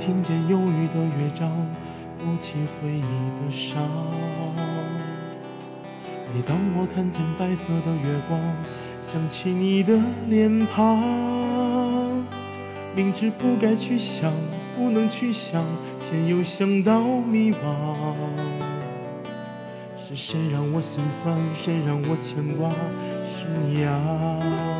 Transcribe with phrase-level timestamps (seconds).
[0.00, 1.50] 听见忧郁的乐章，
[2.18, 3.86] 勾起回忆的伤。
[6.32, 8.40] 每当我看见白色的月光，
[9.06, 12.24] 想起你的脸庞，
[12.96, 14.32] 明知不该去想，
[14.74, 15.62] 不能去想，
[16.08, 17.58] 偏又想到迷惘。
[20.08, 22.70] 是谁让我心酸，谁让我牵挂？
[23.36, 24.79] 是你呀。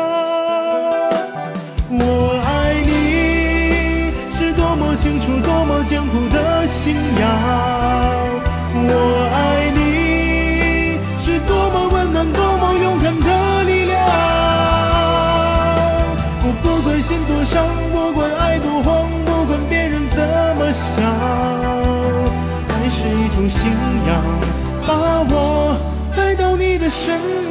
[27.07, 27.50] 到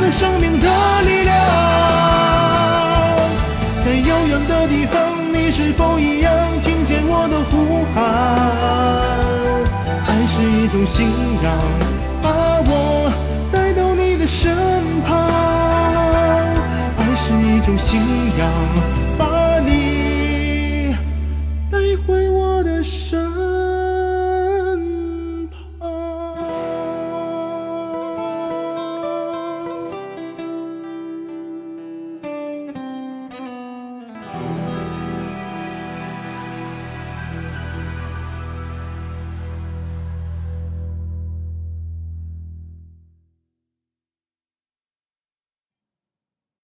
[0.00, 0.66] 自生命的
[1.02, 1.36] 力量。
[3.84, 4.96] 在遥远的地方，
[5.30, 6.32] 你是否一样
[6.64, 8.00] 听见我的呼喊？
[10.06, 11.06] 爱是一种信
[11.42, 11.52] 仰，
[12.22, 13.12] 把我
[13.52, 14.56] 带到你的身
[15.06, 15.28] 旁。
[16.96, 18.00] 爱是一种信
[18.38, 18.99] 仰。